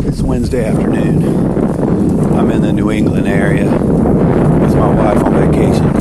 [0.00, 1.22] It's Wednesday afternoon.
[2.34, 5.92] I'm in the New England area with my wife on vacation,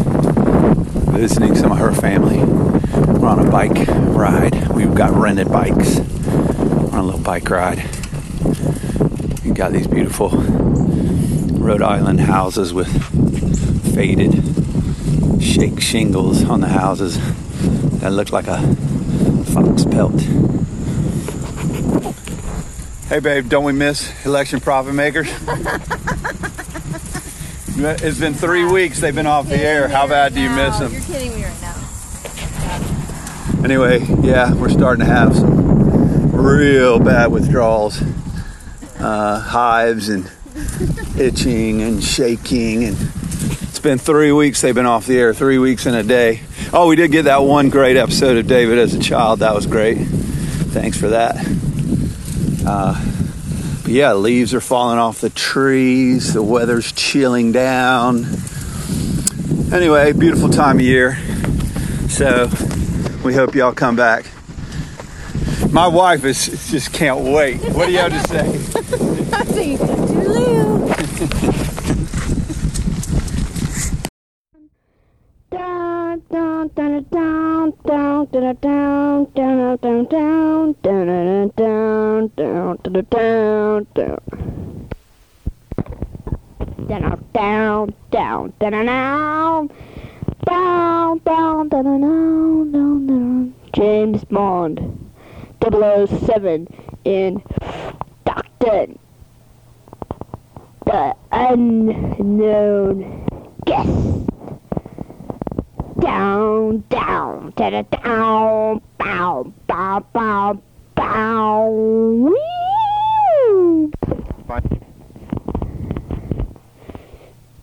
[1.13, 2.37] visiting some of her family.
[2.39, 4.69] We're on a bike ride.
[4.69, 5.99] We've got rented bikes.
[5.99, 7.83] We're on a little bike ride.
[9.43, 12.89] We've got these beautiful Rhode Island houses with
[13.93, 14.41] faded
[15.43, 17.19] shake shingles on the houses
[17.99, 18.59] that look like a
[19.45, 20.13] fox pelt.
[23.11, 25.27] Hey, babe, don't we miss election profit makers?
[27.75, 29.89] it's been three weeks they've been off the air.
[29.89, 30.93] How bad do you miss them?
[30.93, 31.75] You're kidding me right now.
[33.65, 38.01] Anyway, yeah, we're starting to have some real bad withdrawals,
[38.97, 40.31] uh, hives and
[41.19, 42.85] itching and shaking.
[42.85, 42.95] And
[43.63, 46.43] it's been three weeks they've been off the air, three weeks in a day.
[46.71, 49.39] Oh, we did get that one great episode of David as a child.
[49.39, 49.97] That was great.
[49.97, 51.35] Thanks for that.
[52.65, 52.93] Uh,
[53.83, 56.33] but yeah, leaves are falling off the trees.
[56.33, 58.25] The weather's chilling down.
[59.73, 61.17] Anyway, beautiful time of year.
[62.09, 62.49] So
[63.23, 64.25] we hope y'all come back.
[65.71, 67.57] My wife is just can't wait.
[67.73, 68.47] What do y'all to say?
[69.33, 69.77] I see.
[69.77, 70.89] Toodaloo.
[75.51, 83.87] Down, down, down, down, down, down, down, down, down, down, down, down, down, down, down,
[83.95, 84.17] down.
[86.87, 89.69] Down, down, down, down, down,
[90.45, 93.53] down, down, down, down, down, down.
[93.73, 95.09] James Bond,
[95.61, 96.67] 007
[97.05, 97.41] in
[98.25, 98.87] Doctor
[100.85, 103.25] the Unknown
[103.65, 104.20] Guest
[106.01, 110.61] down, down, da da down, bow, bow, bow,
[110.95, 111.69] bow.
[111.69, 112.51] Whee!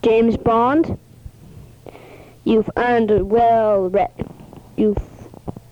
[0.01, 0.97] James Bond,
[2.45, 4.07] you've earned a well, re-
[4.77, 4.97] you've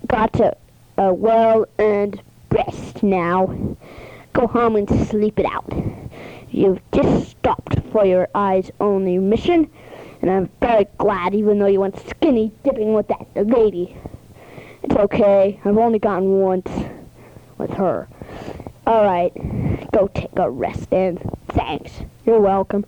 [0.07, 0.55] got a,
[0.97, 3.47] a well-earned rest now.
[4.33, 5.73] Go home and sleep it out.
[6.51, 9.69] You've just stopped for your eyes-only mission
[10.27, 13.95] and I'm very glad, even though you went skinny dipping with that lady.
[14.83, 15.59] It's okay.
[15.63, 16.69] I've only gotten once
[17.57, 18.07] with her.
[18.85, 19.33] All right,
[19.91, 21.91] go take a rest, and thanks.
[22.25, 22.85] You're welcome.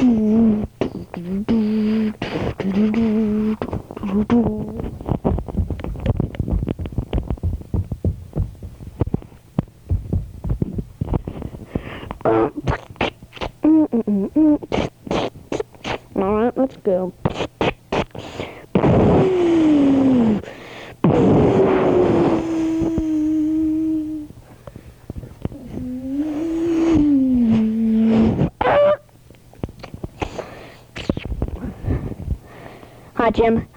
[16.20, 17.14] All right, let's go.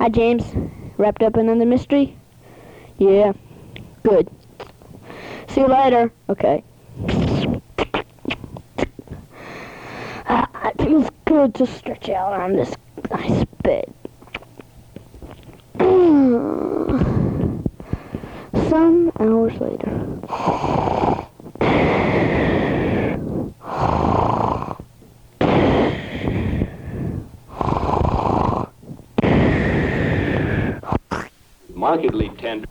[0.03, 0.43] Hi, James.
[0.97, 2.17] Wrapped up in the mystery?
[2.97, 3.31] Yeah.
[4.03, 4.29] Good.
[5.47, 6.11] See you later.
[6.27, 6.61] Okay.
[10.27, 12.75] Ah, it feels good to stretch out on this
[13.11, 13.93] nice bed.
[18.69, 20.19] Some hours later.
[31.93, 32.67] Markedly tender.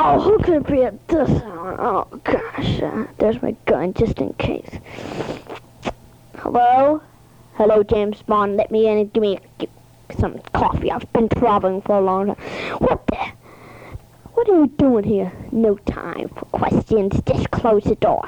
[0.00, 1.76] Oh, who could it be at this hour?
[1.80, 2.80] Oh, gosh.
[2.80, 4.70] Uh, there's my gun, just in case.
[6.36, 7.02] Hello?
[7.54, 8.56] Hello, James Bond.
[8.56, 9.70] Let me in and give me give
[10.16, 10.92] some coffee.
[10.92, 12.36] I've been traveling for a long time.
[12.78, 13.16] What the?
[14.34, 15.32] What are you doing here?
[15.50, 17.20] No time for questions.
[17.26, 18.22] Just close the door.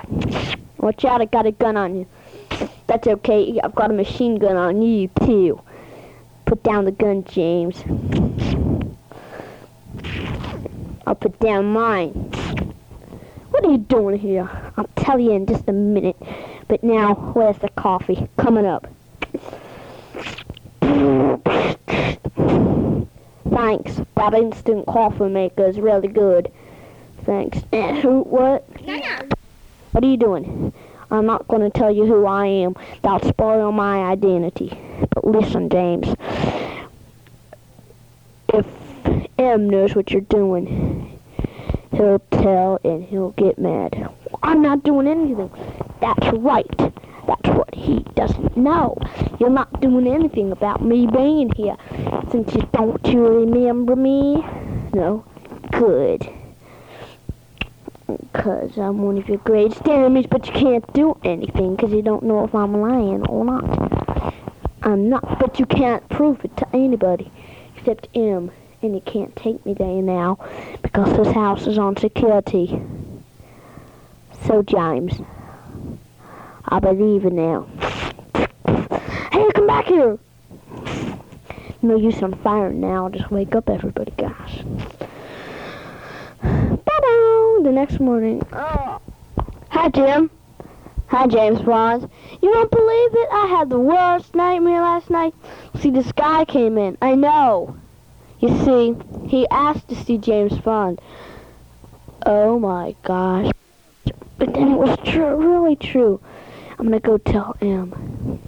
[0.79, 2.07] Watch out, I got a gun on you.
[2.91, 3.61] That's okay.
[3.62, 5.61] I've got a machine gun on you, too.
[6.45, 7.84] Put down the gun, James.
[11.06, 12.11] I'll put down mine.
[13.50, 14.50] What are you doing here?
[14.76, 16.17] I'll tell you in just a minute.
[16.67, 18.29] But now, where's the coffee?
[18.38, 18.88] Coming up.
[23.49, 24.00] Thanks.
[24.17, 26.50] That instant coffee maker is really good.
[27.25, 27.61] Thanks.
[28.03, 28.23] Who?
[28.25, 28.69] What?
[29.93, 30.73] What are you doing?
[31.11, 32.75] I'm not going to tell you who I am.
[33.03, 34.79] That'll spoil my identity.
[35.15, 36.15] But listen, James.
[38.53, 38.67] If
[39.39, 41.19] M knows what you're doing,
[41.93, 44.11] he'll tell and he'll get mad.
[44.43, 45.51] I'm not doing anything.
[46.01, 46.67] That's right.
[47.27, 48.97] That's what he doesn't know.
[49.39, 51.77] You're not doing anything about me being here.
[52.31, 54.45] Since you don't you remember me?
[54.93, 55.25] No?
[55.73, 56.29] Good.
[58.33, 62.23] Because I'm one of your greatest enemies, but you can't do anything because you don't
[62.23, 64.35] know if I'm lying or not.
[64.83, 67.31] I'm not, but you can't prove it to anybody
[67.77, 68.51] except him.
[68.83, 70.39] And you can't take me there now
[70.81, 72.81] because this house is on security.
[74.47, 75.21] So, James,
[76.65, 77.67] I believe in now.
[79.33, 80.19] Hey, come back here!
[81.83, 83.09] No use on firing now.
[83.09, 84.65] Just wake up everybody, guys.
[87.62, 88.41] The next morning.
[88.55, 89.03] Oh.
[89.69, 90.31] Hi, Jim.
[91.09, 92.09] Hi, James Bond.
[92.41, 93.29] You won't believe it?
[93.31, 95.35] I had the worst nightmare last night.
[95.79, 96.97] See, this guy came in.
[97.03, 97.77] I know.
[98.39, 98.97] You see,
[99.27, 101.03] he asked to see James Bond.
[102.25, 103.51] Oh my gosh.
[104.39, 106.19] But then it was true, really true.
[106.79, 108.41] I'm gonna go tell him.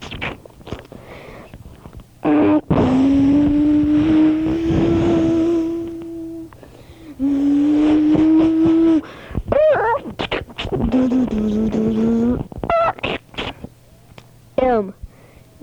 [10.92, 11.26] M.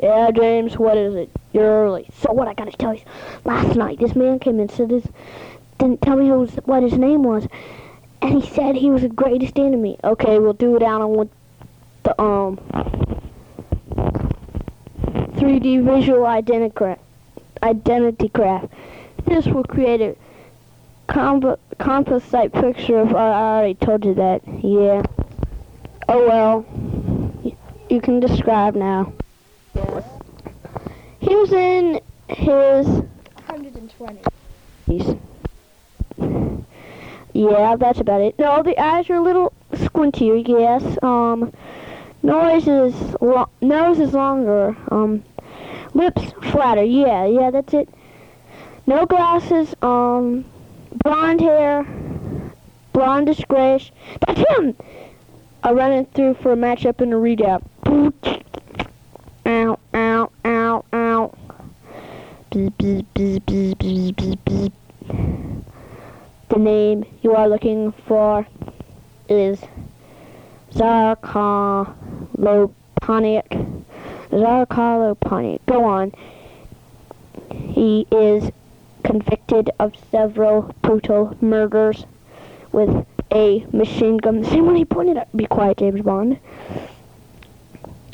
[0.02, 1.30] Yeah, James, what is it?
[1.54, 2.10] You're early.
[2.20, 3.02] So what I gotta tell you,
[3.46, 5.06] last night this man came in said this
[5.78, 7.48] didn't tell me who was, what his name was.
[8.24, 10.00] And he said he was the greatest enemy.
[10.04, 11.30] Okay, we'll do it out on
[12.02, 12.58] the um
[15.36, 17.02] 3D visual identity craft.
[17.62, 18.74] Identity craft.
[19.28, 20.16] This will create a
[21.10, 23.14] comp- composite picture of.
[23.16, 24.42] I already told you that.
[24.64, 25.04] Yeah.
[26.08, 26.66] Oh well.
[27.44, 27.56] Y-
[27.90, 29.12] You can describe now.
[31.20, 34.22] He was in his 120.
[37.34, 38.38] Yeah, that's about it.
[38.40, 40.98] No, the eyes are a little squintier, yes.
[41.04, 41.54] Um,
[42.24, 44.76] nose is lo- nose is longer.
[44.92, 45.24] Um,
[45.94, 46.84] lips flatter.
[46.84, 47.88] Yeah, yeah, that's it.
[48.88, 49.76] No glasses.
[49.82, 50.46] Um,
[50.94, 51.86] blonde hair,
[52.94, 53.92] blondish grayish.
[54.26, 54.76] That's him.
[55.64, 57.64] I run it through for a matchup and a readout.
[59.46, 61.34] Ow, ow, ow, ow.
[62.52, 64.72] Bzz, bzz, bzz, bzz, bzz, bzz, bzz.
[66.50, 68.48] The name you are looking for
[69.28, 69.62] is
[70.74, 71.94] Zarkaloponic.
[74.32, 75.60] Zarkaloponic.
[75.68, 76.12] Go on.
[77.52, 78.52] He is
[79.04, 82.06] convicted of several brutal murders
[82.72, 84.42] with a machine gun.
[84.42, 85.36] The same one he pointed at.
[85.36, 86.40] Be quiet, James Bond.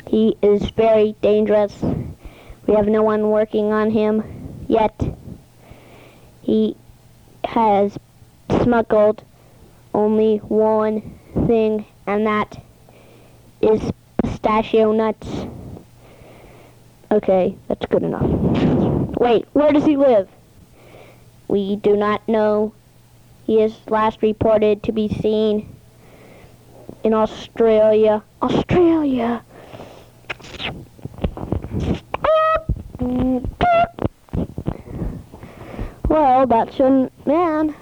[0.06, 1.82] He is very dangerous.
[2.66, 5.16] We have no one working on him yet.
[6.42, 6.76] He
[7.44, 7.98] has
[8.62, 9.22] smuggled
[9.94, 12.62] only one thing, and that
[13.60, 13.80] is
[14.22, 15.46] pistachio nuts.
[17.10, 18.28] Okay, that's good enough.
[19.18, 20.28] Wait, where does he live?
[21.48, 22.72] We do not know.
[23.44, 25.76] He is last reported to be seen
[27.04, 28.22] in Australia.
[28.42, 29.44] Australia!
[36.08, 37.74] Well, that's your man.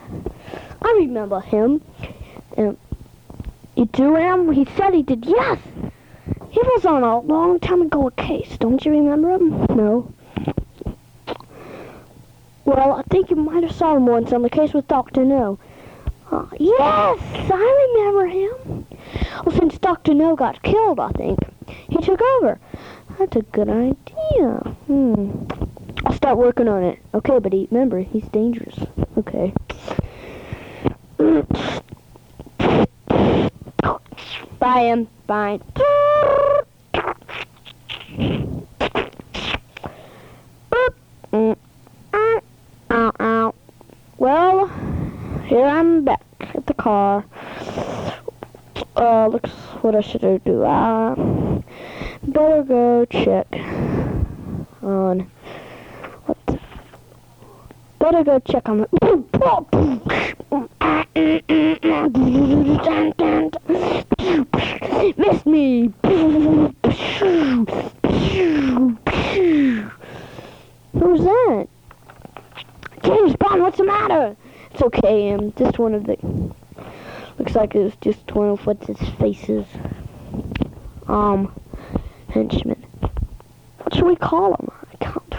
[0.83, 1.83] I remember him.
[2.57, 2.77] Um,
[3.77, 4.53] you do him?
[4.53, 5.25] He said he did.
[5.25, 5.59] Yes!
[6.51, 8.57] He was on a long time ago case.
[8.59, 9.51] Don't you remember him?
[9.71, 10.13] No.
[12.65, 15.25] Well, I think you might have saw him once on the case with Dr.
[15.25, 15.59] No.
[16.31, 17.21] Uh, yes!
[17.51, 18.87] I remember him.
[19.45, 20.15] Well, since Dr.
[20.15, 21.39] No got killed, I think,
[21.91, 22.59] he took over.
[23.19, 24.51] That's a good idea.
[24.87, 25.45] Hmm.
[26.07, 26.99] I'll start working on it.
[27.13, 28.79] Okay, but remember, he's dangerous.
[29.19, 29.53] Okay.
[34.59, 35.09] Bye, him.
[35.27, 35.61] Bye.
[35.75, 36.67] Boop.
[41.33, 41.57] Mm.
[42.13, 42.41] Ah.
[42.91, 43.55] Ow, ow.
[44.19, 44.69] Well,
[45.47, 47.25] here I'm back at the car.
[48.95, 49.49] Uh, looks
[49.81, 50.63] what I should do.
[50.63, 51.15] Uh,
[52.25, 53.47] better go check
[54.83, 55.21] on
[56.27, 56.37] what?
[57.99, 58.89] Better go check on the.
[65.17, 65.91] Miss me.
[70.93, 71.69] Who's that?
[73.03, 74.37] James Bond, what's the matter?
[74.71, 76.17] It's okay, I'm just one of the.
[77.45, 79.67] Looks like it was just one of what's his faces.
[81.09, 81.55] Um,
[82.31, 82.83] henchman.
[83.83, 84.71] What should we call him?
[84.91, 85.35] I can't,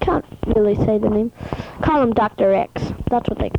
[0.00, 1.32] can't really say the name.
[1.82, 2.92] Call him Doctor X.
[3.10, 3.50] That's what they.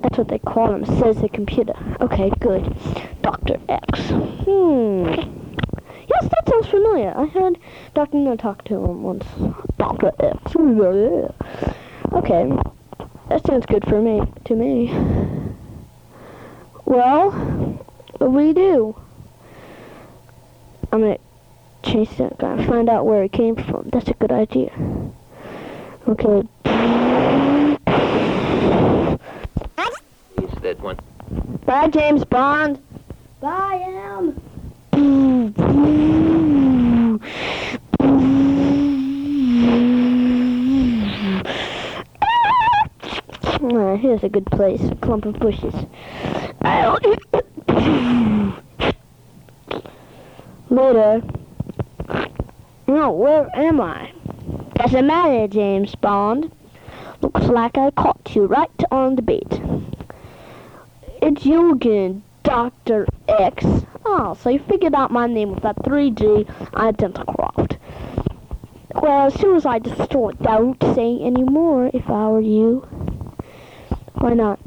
[0.00, 0.86] That's what they call him.
[0.86, 1.74] Says the computer.
[2.00, 2.74] Okay, good.
[3.20, 4.00] Doctor X.
[4.08, 5.10] Hmm.
[6.08, 7.12] Yes, that sounds familiar.
[7.18, 7.58] I heard
[7.92, 8.16] Dr.
[8.16, 9.26] No talk to him once.
[9.76, 10.12] Dr.
[10.20, 10.54] X.
[12.12, 12.50] Okay.
[13.28, 14.20] That sounds good for me.
[14.46, 15.38] To me.
[16.90, 18.96] Well, what do we do?
[20.90, 21.18] I'm gonna
[21.84, 22.66] chase that guy.
[22.66, 23.90] Find out where he came from.
[23.92, 24.72] That's a good idea.
[26.08, 26.40] Okay.
[30.42, 30.98] Is that one?
[31.64, 32.80] Bye, James Bond.
[33.40, 34.40] Bye, M.
[43.62, 44.80] Ah, here's a good place.
[45.00, 45.74] Clump of bushes.
[50.68, 51.22] Later.
[52.86, 54.12] No, where am I?
[54.74, 56.52] Doesn't matter, James Bond.
[57.22, 59.60] Looks like I caught you right on the beat.
[61.22, 63.06] It's you again, Dr.
[63.26, 63.64] X.
[64.04, 67.78] Oh, so you figured out my name with that 3G Identicraft.
[68.96, 72.80] Well, as soon as I destroy, it, don't say any more if I were you.
[74.14, 74.58] Why not?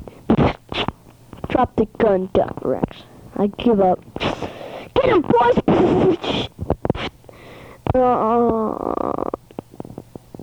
[1.53, 3.03] Drop the gun, Doc Rex.
[3.35, 3.99] I give up.
[4.95, 6.49] Get him, boys!
[7.93, 9.29] Uh,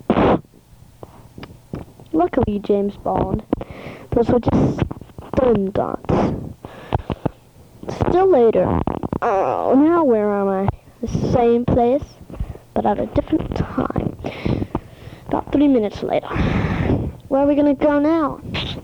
[2.12, 3.42] luckily, James Bond.
[4.12, 4.82] Those were just
[5.34, 6.14] stun dots.
[8.08, 8.80] Still later.
[9.20, 10.68] Oh, now where am I?
[11.00, 12.04] The same place,
[12.72, 14.16] but at a different time.
[15.26, 16.28] About three minutes later.
[17.26, 18.40] Where are we gonna go now?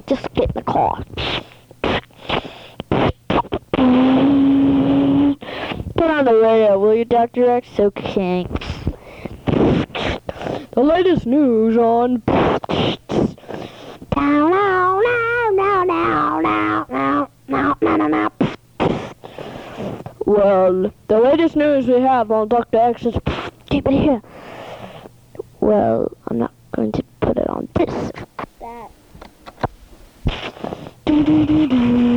[0.09, 1.05] Just get in the car.
[6.27, 7.49] Galileo, will you, Dr.
[7.49, 7.69] X?
[7.79, 8.49] Okay.
[9.47, 12.21] The latest news on...
[20.27, 22.77] Well, the latest news we have on Dr.
[22.77, 23.15] X is...
[23.71, 24.23] Keep it here.
[25.61, 28.11] Well, I'm not going to put it on this.
[28.59, 28.91] That.
[31.05, 32.16] Do, do, do, do.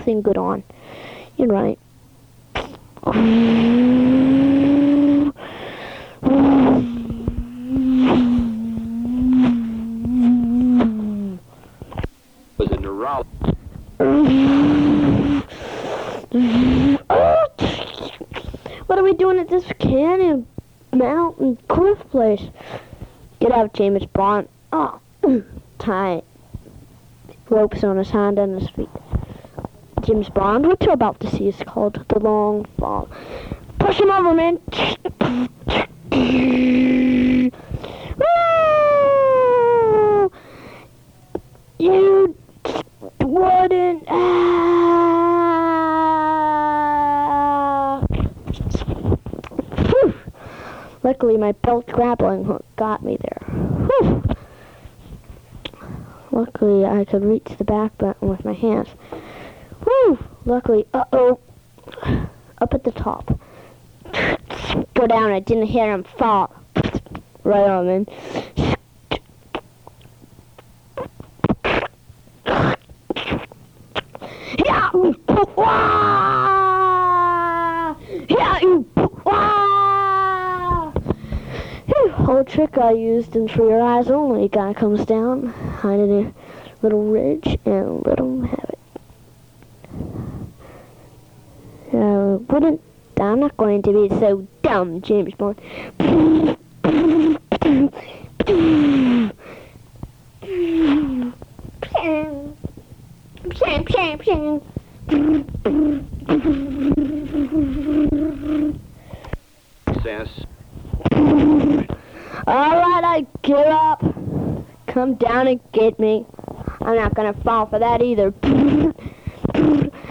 [0.00, 0.62] Nothing good on.
[1.36, 1.78] You're right.
[12.56, 13.28] Was a neurologist.
[18.86, 20.46] What are we doing at this canyon,
[20.94, 22.40] mountain, cliff place?
[23.40, 24.48] Get out, James Bond.
[24.72, 24.98] Oh,
[25.78, 26.22] tie
[27.50, 28.88] ropes on his hand and his feet.
[30.10, 33.08] James Bond, what you're about to see is called the long fall.
[33.78, 34.58] Push him over, man.
[41.78, 42.34] You
[43.20, 44.04] wouldn't.
[44.08, 44.44] Ah.
[51.04, 53.44] Luckily, my belt grappling hook got me there.
[53.46, 54.24] Whew.
[56.32, 58.88] Luckily, I could reach the back button with my hands.
[60.50, 61.38] Luckily, uh-oh.
[62.58, 63.38] Up at the top.
[64.94, 66.52] Go down, I didn't hear him fall.
[67.44, 68.06] Right on, man.
[82.24, 86.32] Whole trick I used in For Your Eyes Only guy comes down, hiding a
[86.82, 88.78] little ridge, and him have it.
[91.92, 92.80] Uh, wouldn't
[93.20, 95.60] I'm not going to be so dumb, James Bond.
[110.02, 110.28] Sass.
[112.46, 114.02] Alright, I give up.
[114.86, 116.26] Come down and get me.
[116.80, 118.32] I'm not gonna fall for that either.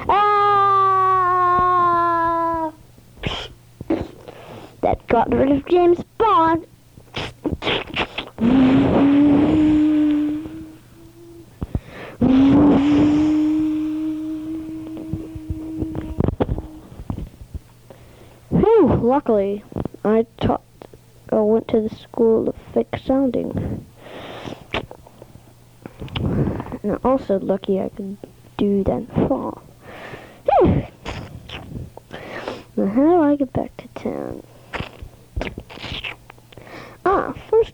[0.08, 0.72] ah!
[4.82, 6.68] That got rid of James Bond.
[18.50, 19.64] Whew, luckily,
[20.06, 20.62] I taught,
[21.32, 23.84] I went to the school of fake sounding.
[26.84, 28.18] And also lucky I could
[28.58, 29.64] do that fall.
[32.78, 34.44] Now, how do I get back to town?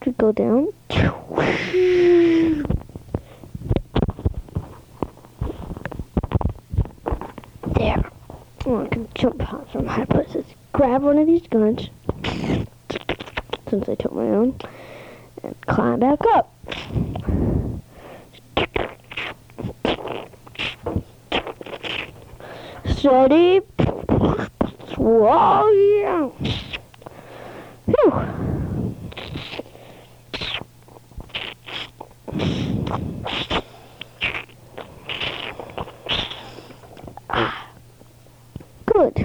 [0.05, 0.67] We go down.
[7.73, 8.03] There.
[8.65, 10.45] Oh, I can jump out from high places.
[10.73, 11.89] Grab one of these guns,
[13.69, 14.59] since I took my own,
[15.43, 16.51] and climb back up.
[22.95, 23.59] Steady.
[24.97, 26.29] Whoa, yeah.
[27.85, 28.11] Phew.
[37.29, 37.67] Ah.
[38.85, 39.17] Good.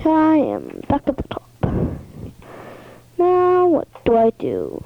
[0.00, 1.42] Here I am, back at the top.
[3.18, 4.82] Now, what do I do?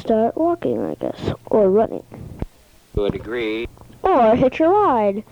[0.00, 2.04] Start walking, I guess, or running,
[2.94, 3.68] To a degree,
[4.02, 5.24] or hitch a ride.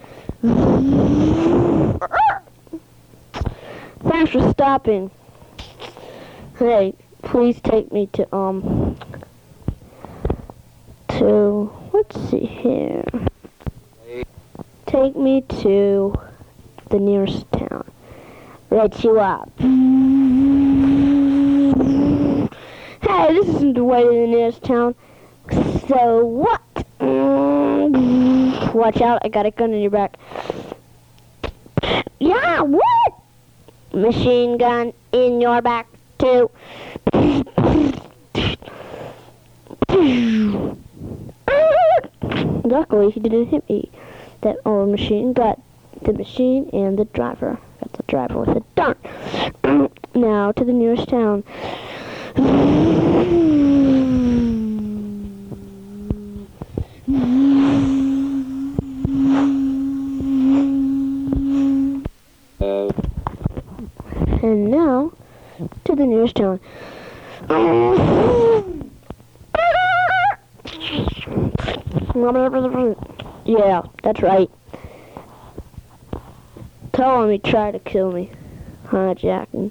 [4.01, 5.11] Thanks for stopping.
[6.59, 8.97] Hey, please take me to, um,
[11.09, 13.05] to, let's see here.
[14.87, 16.15] Take me to
[16.91, 17.51] the nearest
[18.77, 19.51] Let you up.
[19.59, 19.69] Hey,
[23.33, 24.95] this isn't the way to the nearest town.
[25.89, 26.61] So what?
[28.75, 30.19] Watch out, I got a gun in your back.
[32.21, 33.15] Yeah, what?
[33.95, 36.51] Machine gun in your back, too.
[42.63, 43.91] Luckily, he didn't hit me.
[44.43, 45.63] That old machine got
[46.03, 47.59] the machine and the driver.
[47.97, 48.99] The driver with a dart.
[50.15, 51.45] now to the nearest town.
[64.43, 65.13] And now
[65.85, 66.61] to the nearest town.
[73.47, 74.51] Yeah, that's right.
[76.97, 78.31] Tell him he tried to kill me.
[78.87, 79.71] Hijacking.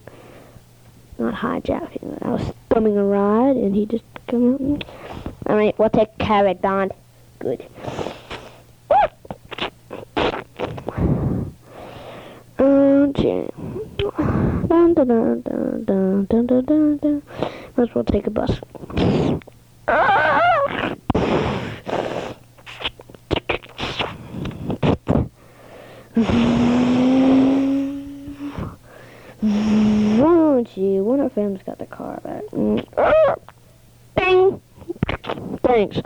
[1.17, 2.23] Not hijacking.
[2.23, 4.79] I was thumbing a ride and he just come out me.
[5.49, 6.91] Alright, we'll take care of Don.
[7.39, 7.65] Good.
[12.59, 13.49] Okay.
[14.67, 17.23] Dun, dun, dun, dun, dun, dun, dun, dun.
[17.75, 18.61] Might as well take a bus.
[29.57, 32.43] Oh, gee, one of them's got the car back.
[32.51, 33.39] Mm.
[34.15, 34.61] Bing!
[35.63, 36.01] Thanks.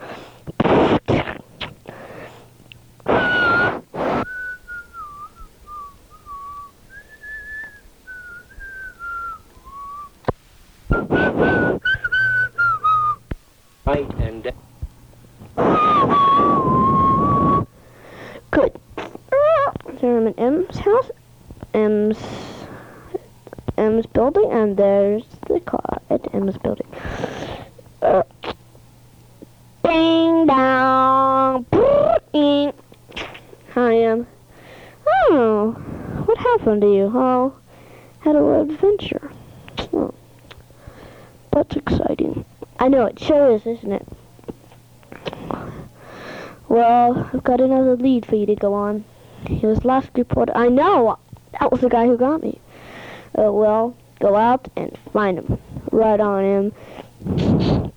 [35.12, 35.72] Oh,
[36.26, 37.12] what happened to you?
[37.14, 37.54] Oh,
[38.20, 39.32] had a little adventure.
[39.94, 40.14] Oh,
[41.52, 42.46] that's exciting.
[42.80, 44.08] I know it sure is, isn't it?
[46.68, 49.04] Well, I've got another lead for you to go on.
[49.48, 50.56] He was last reported.
[50.58, 51.18] I know!
[51.60, 52.60] That was the guy who got me.
[53.38, 55.58] Uh, well, go out and find him.
[55.92, 57.92] Right on him.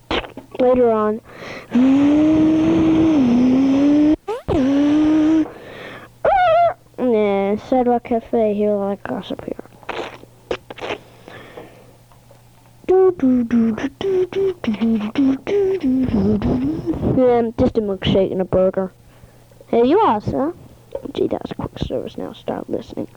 [0.58, 1.20] Later on.
[7.72, 9.64] Sidewalk Cafe, here like gossip here.
[17.16, 18.92] Yeah, just a milkshake and a burger.
[19.68, 20.52] Hey, you are, sir?
[21.14, 22.18] Gee, that was quick service.
[22.18, 23.08] Now start listening.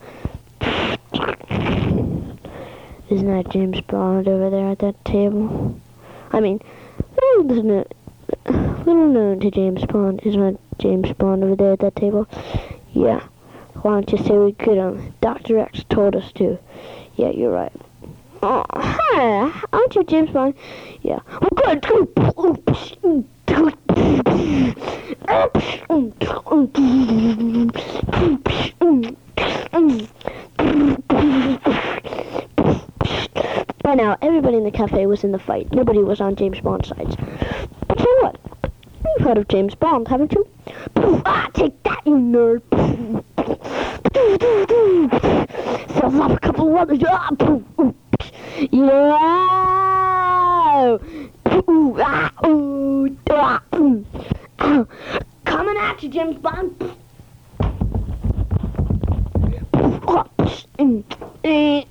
[3.10, 5.78] Isn't that James Bond over there at that table?
[6.32, 6.62] I mean,
[7.44, 7.86] little known,
[8.48, 10.22] little known to James Bond.
[10.24, 12.26] Isn't that James Bond over there at that table?
[12.94, 13.22] Yeah.
[13.86, 14.80] Don't you say we could?
[14.80, 15.60] Um, Dr.
[15.60, 16.58] X told us to.
[17.18, 17.72] Yeah, you're right.
[18.42, 19.62] Oh, hi.
[19.72, 20.56] Aren't you James Bond?
[21.04, 21.20] Yeah.
[33.84, 35.72] By now, everybody in the cafe was in the fight.
[35.72, 37.16] Nobody was on James Bond's side.
[37.88, 38.40] But so what?
[39.06, 40.48] You've heard of James Bond, haven't you?
[40.98, 42.64] Ah, take that, you nerd!
[45.94, 47.00] Sells off a couple others.
[47.08, 47.30] Ah,
[48.72, 49.18] yeah.
[53.30, 53.62] Ah,
[54.60, 54.86] ah.
[55.46, 56.96] Coming at you, James Bond.
[61.34, 61.84] Yeah.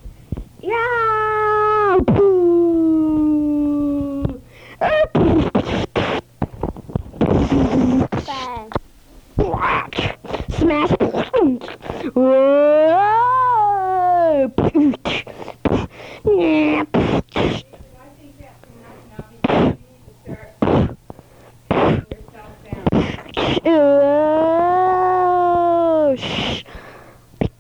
[10.58, 10.93] Smash
[12.14, 12.20] be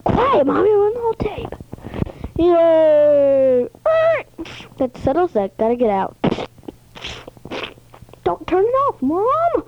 [0.04, 0.70] quiet, mommy.
[0.70, 1.52] We're on the whole tape.
[2.38, 3.68] Yay.
[4.78, 5.56] That settles that.
[5.58, 6.16] Gotta get out.
[8.22, 9.64] Don't turn it off, mom.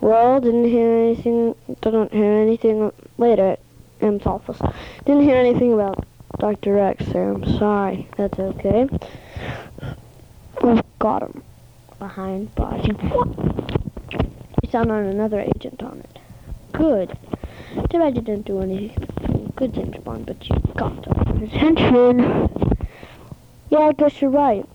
[0.00, 1.54] Well, didn't hear anything.
[1.80, 3.60] Didn't hear anything later at
[4.00, 4.60] M's office.
[5.04, 6.04] Didn't hear anything about
[6.38, 6.78] Dr.
[6.78, 7.35] X there.
[7.58, 8.08] Sorry.
[8.16, 8.88] That's okay.
[10.62, 11.42] We've got him
[11.98, 12.86] behind bars.
[14.62, 16.18] We found on another agent on it.
[16.72, 17.16] Good.
[17.90, 21.06] Too bad you didn't do anything good, James Bond, but you got.
[21.42, 22.58] Attention!
[23.70, 24.66] Yeah, I guess you're right.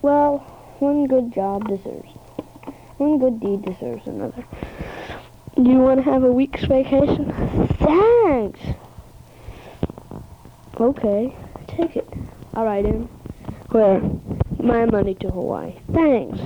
[0.00, 0.38] Well,
[0.78, 2.08] one good job deserves.
[2.98, 4.44] One good deed deserves another.
[5.56, 7.32] Do you want to have a week's vacation?
[7.80, 8.60] Thanks!
[10.80, 11.34] Okay,
[11.68, 12.08] take it.
[12.56, 13.08] Alright, then.
[13.70, 14.00] Where?
[14.62, 15.74] My money to Hawaii.
[15.92, 16.38] Thanks.